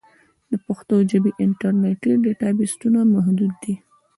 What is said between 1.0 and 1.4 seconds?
ژبې